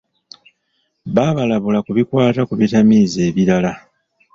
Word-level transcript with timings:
Babalabula 1.15 1.79
ku 1.85 1.91
bikwata 1.97 2.41
ku 2.47 2.53
bitamiiza 2.59 3.19
ebirala. 3.29 3.71